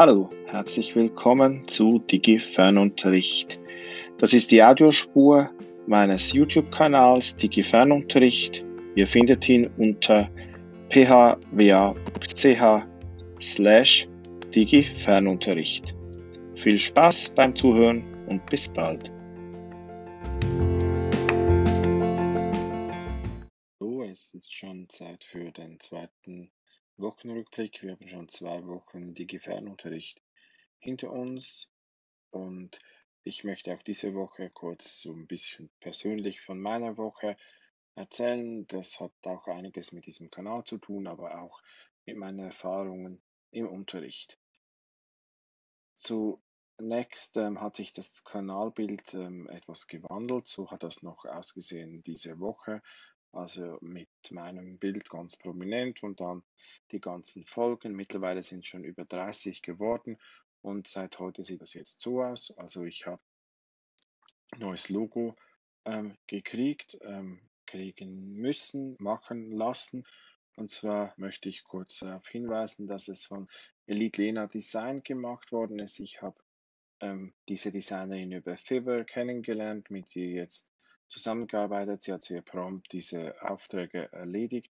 [0.00, 3.58] Hallo, herzlich willkommen zu DigiFernunterricht.
[4.18, 5.50] Das ist die Audiospur
[5.88, 8.64] meines YouTube-Kanals DigiFernunterricht.
[8.94, 10.30] Ihr findet ihn unter
[10.90, 11.42] phwa.ch
[13.40, 14.08] slash
[14.54, 15.96] DigiFernunterricht.
[16.54, 19.10] Viel Spaß beim Zuhören und bis bald.
[23.80, 26.52] So, es ist schon Zeit für den zweiten
[26.98, 27.82] Wochenrückblick.
[27.82, 30.20] Wir haben schon zwei Wochen Digi-Fernunterricht
[30.78, 31.70] hinter uns
[32.30, 32.78] und
[33.22, 37.36] ich möchte auch diese Woche kurz so ein bisschen persönlich von meiner Woche
[37.94, 38.66] erzählen.
[38.66, 41.62] Das hat auch einiges mit diesem Kanal zu tun, aber auch
[42.04, 44.38] mit meinen Erfahrungen im Unterricht.
[45.94, 50.46] Zunächst ähm, hat sich das Kanalbild ähm, etwas gewandelt.
[50.46, 52.82] So hat das noch ausgesehen diese Woche
[53.32, 56.42] also mit meinem Bild ganz prominent und dann
[56.90, 57.94] die ganzen Folgen.
[57.94, 60.18] Mittlerweile sind schon über 30 geworden
[60.62, 62.56] und seit heute sieht das jetzt so aus.
[62.56, 63.22] Also ich habe
[64.56, 65.36] neues Logo
[65.84, 70.06] ähm, gekriegt, ähm, kriegen müssen, machen lassen.
[70.56, 73.48] Und zwar möchte ich kurz darauf hinweisen, dass es von
[73.86, 76.00] Elite Lena Design gemacht worden ist.
[76.00, 76.36] Ich habe
[77.00, 80.70] ähm, diese Designerin über Fiverr kennengelernt, mit ihr jetzt
[81.08, 82.02] zusammengearbeitet.
[82.02, 84.72] Sie hat sehr prompt diese Aufträge erledigt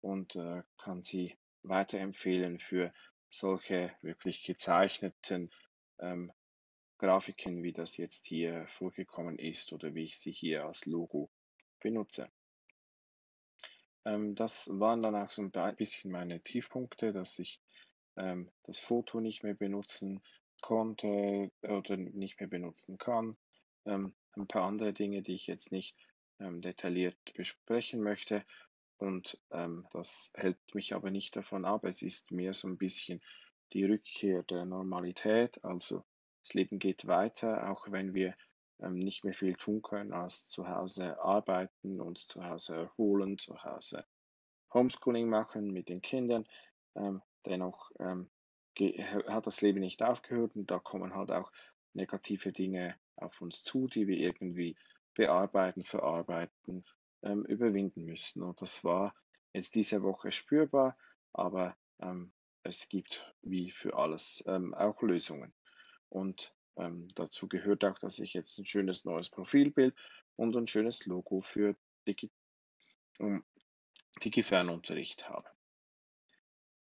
[0.00, 2.92] und äh, kann sie weiterempfehlen für
[3.28, 5.50] solche wirklich gezeichneten
[5.98, 6.32] ähm,
[6.98, 11.30] Grafiken, wie das jetzt hier vorgekommen ist oder wie ich sie hier als Logo
[11.80, 12.30] benutze.
[14.04, 17.60] Ähm, das waren dann auch so ein bisschen meine Tiefpunkte, dass ich
[18.16, 20.22] ähm, das Foto nicht mehr benutzen
[20.62, 23.36] konnte oder nicht mehr benutzen kann.
[23.86, 25.96] Ähm, ein paar andere Dinge, die ich jetzt nicht
[26.40, 28.44] ähm, detailliert besprechen möchte.
[28.98, 31.84] Und ähm, das hält mich aber nicht davon ab.
[31.84, 33.22] Es ist mehr so ein bisschen
[33.72, 35.62] die Rückkehr der Normalität.
[35.64, 36.04] Also
[36.42, 38.36] das Leben geht weiter, auch wenn wir
[38.80, 43.62] ähm, nicht mehr viel tun können als zu Hause arbeiten, uns zu Hause erholen, zu
[43.62, 44.06] Hause
[44.72, 46.46] Homeschooling machen mit den Kindern.
[46.94, 48.30] Ähm, dennoch ähm,
[49.28, 51.50] hat das Leben nicht aufgehört und da kommen halt auch
[51.94, 54.76] negative Dinge auf uns zu, die wir irgendwie
[55.14, 56.84] bearbeiten, verarbeiten,
[57.22, 58.42] ähm, überwinden müssen.
[58.42, 59.14] Und das war
[59.52, 60.96] jetzt diese Woche spürbar,
[61.32, 62.32] aber ähm,
[62.62, 65.52] es gibt wie für alles ähm, auch Lösungen.
[66.08, 69.94] Und ähm, dazu gehört auch, dass ich jetzt ein schönes neues Profilbild
[70.36, 71.76] und ein schönes Logo für
[72.06, 72.30] Digi
[74.22, 75.48] Digi-Fernunterricht habe.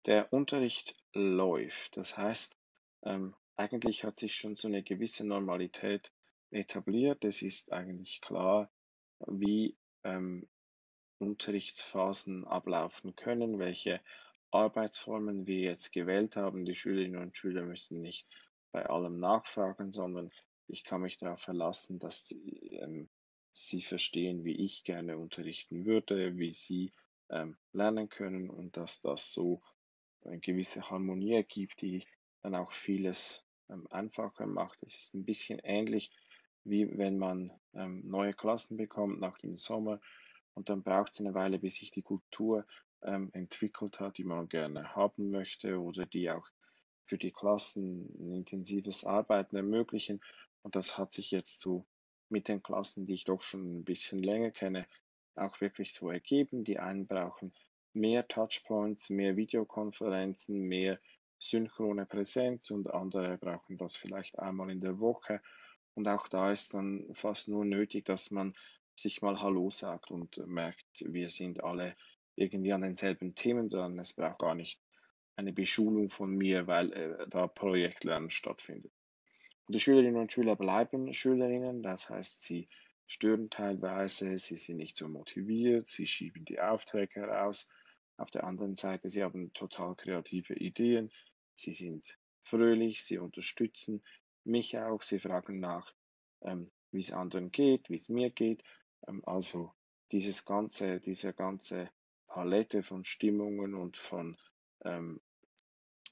[0.06, 2.56] Der Unterricht läuft, das heißt,
[3.04, 6.12] ähm, eigentlich hat sich schon so eine gewisse Normalität
[6.52, 7.24] etabliert.
[7.26, 8.72] Es ist eigentlich klar,
[9.28, 10.48] wie ähm,
[11.20, 14.02] Unterrichtsphasen ablaufen können, welche
[14.52, 16.66] Arbeitsformen wir jetzt gewählt haben.
[16.66, 18.28] Die Schülerinnen und Schüler müssen nicht
[18.72, 20.32] bei allem nachfragen, sondern
[20.68, 23.10] ich kann mich darauf verlassen, dass sie, ähm,
[23.52, 26.94] sie verstehen, wie ich gerne unterrichten würde, wie sie
[27.30, 29.62] ähm, lernen können und dass das so
[30.24, 32.06] eine gewisse Harmonie ergibt, die
[32.42, 34.82] dann auch vieles ähm, einfacher macht.
[34.84, 36.12] Es ist ein bisschen ähnlich
[36.66, 40.02] wie wenn man ähm, neue Klassen bekommt nach dem Sommer
[40.54, 42.66] und dann braucht es eine Weile, bis sich die Kultur
[43.04, 46.50] ähm, entwickelt hat, die man gerne haben möchte oder die auch
[47.06, 50.22] für die Klassen ein intensives Arbeiten ermöglichen.
[50.64, 51.86] Und das hat sich jetzt so
[52.30, 54.88] mit den Klassen, die ich doch schon ein bisschen länger kenne,
[55.36, 56.64] auch wirklich so ergeben.
[56.64, 57.54] Die einen brauchen
[57.94, 61.00] mehr Touchpoints, mehr Videokonferenzen, mehr
[61.38, 65.42] synchrone Präsenz und andere brauchen das vielleicht einmal in der Woche
[65.96, 68.54] und auch da ist dann fast nur nötig, dass man
[68.96, 71.96] sich mal Hallo sagt und merkt, wir sind alle
[72.36, 73.98] irgendwie an denselben Themen dran.
[73.98, 74.80] Es braucht gar nicht
[75.36, 78.92] eine Beschulung von mir, weil äh, da Projektlernen stattfindet.
[79.68, 82.70] Und die Schülerinnen und Schüler bleiben Schülerinnen, das heißt, sie
[83.08, 87.70] stören teilweise, sie sind nicht so motiviert, sie schieben die Aufträge heraus.
[88.18, 91.12] Auf der anderen Seite, sie haben total kreative Ideen,
[91.56, 94.04] sie sind fröhlich, sie unterstützen,
[94.46, 95.02] mich auch.
[95.02, 95.94] Sie fragen nach,
[96.42, 98.64] ähm, wie es anderen geht, wie es mir geht.
[99.08, 99.74] Ähm, also
[100.12, 101.90] dieses ganze, diese ganze
[102.28, 104.38] Palette von Stimmungen und von
[104.84, 105.22] ähm,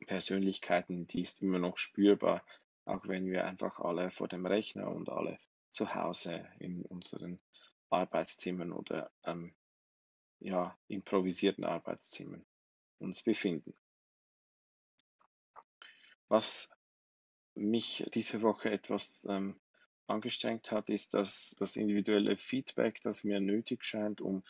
[0.05, 2.43] Persönlichkeiten, die ist immer noch spürbar,
[2.85, 5.39] auch wenn wir einfach alle vor dem Rechner und alle
[5.71, 7.39] zu Hause in unseren
[7.89, 9.53] Arbeitszimmern oder ähm,
[10.39, 12.45] ja, improvisierten Arbeitszimmern
[12.99, 13.73] uns befinden.
[16.27, 16.72] Was
[17.55, 19.59] mich diese Woche etwas ähm,
[20.07, 24.43] angestrengt hat, ist dass das individuelle Feedback, das mir nötig scheint, um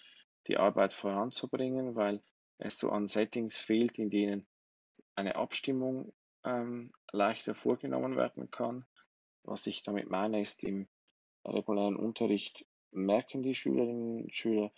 [0.47, 2.21] die Arbeit voranzubringen, weil
[2.57, 4.47] es so an Settings fehlt, in denen
[5.15, 6.13] eine Abstimmung
[6.44, 8.85] ähm, leichter vorgenommen werden kann.
[9.44, 10.88] Was ich damit meine, ist im
[11.45, 14.71] regulären Unterricht merken die Schülerinnen und Schüler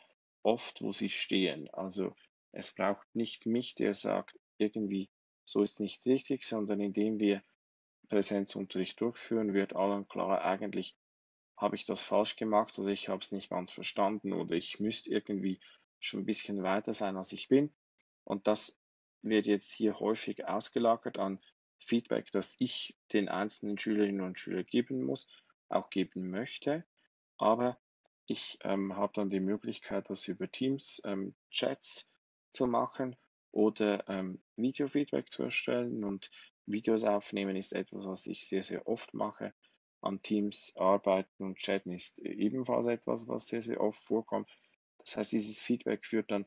[0.44, 1.70] oft, wo sie stehen.
[1.74, 2.16] Also
[2.52, 5.10] es braucht nicht mich, der sagt, irgendwie
[5.46, 7.44] so ist nicht richtig, sondern indem wir
[8.08, 10.98] Präsenzunterricht durchführen, wird allen klar, eigentlich
[11.58, 15.10] habe ich das falsch gemacht oder ich habe es nicht ganz verstanden oder ich müsste
[15.10, 15.60] irgendwie
[16.00, 17.74] schon ein bisschen weiter sein, als ich bin.
[18.24, 18.80] Und das
[19.22, 21.40] wird jetzt hier häufig ausgelagert an
[21.80, 25.28] Feedback, das ich den einzelnen Schülerinnen und Schülern geben muss,
[25.70, 26.86] auch geben möchte.
[27.38, 27.78] Aber
[28.28, 32.10] ich ähm, habe dann die Möglichkeit, das über Teams ähm, Chats
[32.54, 33.16] zu machen
[33.52, 36.04] oder ähm, Video-Feedback zu erstellen.
[36.04, 36.32] Und
[36.66, 39.54] Videos aufnehmen ist etwas, was ich sehr, sehr oft mache.
[40.02, 44.50] An Teams arbeiten und chatten ist ebenfalls etwas, was sehr, sehr oft vorkommt.
[45.00, 46.46] Das heißt, dieses Feedback führt dann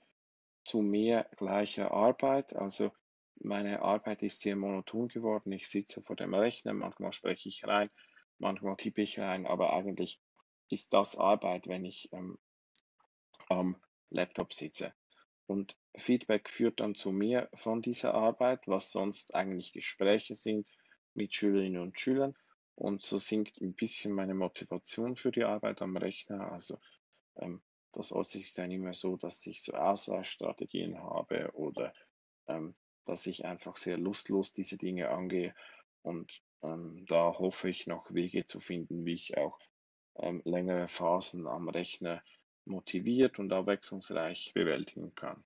[0.64, 2.54] zu mehr gleicher Arbeit.
[2.54, 2.92] Also
[3.40, 5.52] meine Arbeit ist sehr monoton geworden.
[5.52, 7.90] Ich sitze vor dem Rechner, manchmal spreche ich rein,
[8.38, 10.20] manchmal tippe ich rein, aber eigentlich
[10.68, 12.38] ist das Arbeit, wenn ich ähm,
[13.48, 13.76] am
[14.10, 14.92] Laptop sitze.
[15.46, 20.68] Und Feedback führt dann zu mehr von dieser Arbeit, was sonst eigentlich Gespräche sind
[21.14, 22.34] mit Schülerinnen und Schülern.
[22.74, 26.52] Und so sinkt ein bisschen meine Motivation für die Arbeit am Rechner.
[26.52, 26.78] Also
[27.36, 27.60] ähm,
[27.92, 31.92] das äußert sich dann immer so, dass ich so Ausweichstrategien habe oder
[32.46, 35.54] ähm, dass ich einfach sehr lustlos diese Dinge angehe.
[36.02, 36.30] Und
[36.62, 39.58] ähm, da hoffe ich noch Wege zu finden, wie ich auch
[40.16, 42.22] ähm, längere Phasen am Rechner
[42.64, 45.42] motiviert und abwechslungsreich bewältigen kann.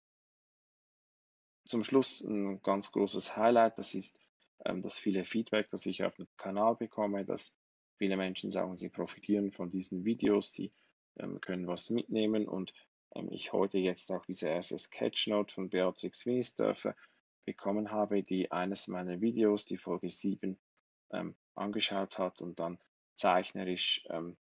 [1.64, 4.18] Zum Schluss ein ganz großes Highlight, das ist
[4.64, 7.58] ähm, das viele Feedback, das ich auf dem Kanal bekomme, dass
[7.98, 10.72] viele Menschen sagen, sie profitieren von diesen Videos, sie
[11.18, 12.72] ähm, können was mitnehmen und
[13.14, 16.96] ähm, ich heute jetzt auch diese erste Sketchnote von Beatrix Wiesdörfer
[17.44, 20.58] bekommen habe, die eines meiner Videos, die Folge 7,
[21.12, 22.78] ähm, angeschaut hat und dann
[23.14, 24.36] zeichnerisch ähm,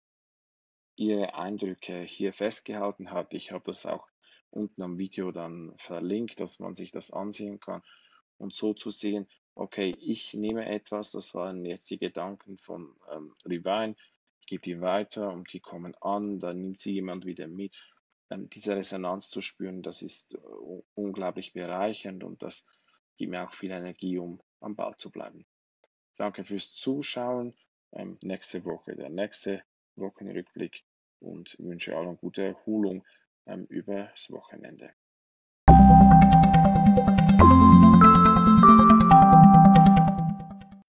[0.96, 3.34] ihre Eindrücke hier festgehalten hat.
[3.34, 4.06] Ich habe das auch
[4.52, 7.82] unten am Video dann verlinkt, dass man sich das ansehen kann
[8.38, 13.34] und so zu sehen, okay, ich nehme etwas, das waren jetzt die Gedanken von ähm,
[13.44, 17.76] ich gebe die weiter und die kommen an, dann nimmt sie jemand wieder mit.
[18.30, 22.66] Ähm, diese Resonanz zu spüren, das ist uh, unglaublich bereichernd und das
[23.16, 25.46] gibt mir auch viel Energie, um am Ball zu bleiben.
[26.16, 27.54] Danke fürs Zuschauen.
[27.92, 29.62] Ähm, nächste Woche der nächste
[29.96, 30.84] Wochenrückblick
[31.20, 33.04] und wünsche allen gute Erholung
[33.46, 34.92] ähm, übers Wochenende.